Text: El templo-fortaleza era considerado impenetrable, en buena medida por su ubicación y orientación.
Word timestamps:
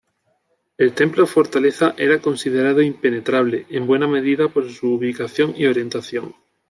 El 0.79 0.93
templo-fortaleza 0.93 1.93
era 1.95 2.17
considerado 2.19 2.81
impenetrable, 2.81 3.67
en 3.69 3.85
buena 3.85 4.07
medida 4.07 4.47
por 4.47 4.67
su 4.67 4.95
ubicación 4.95 5.53
y 5.55 5.67
orientación. 5.67 6.33